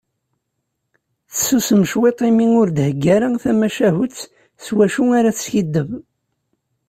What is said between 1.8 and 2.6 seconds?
ciṭ imi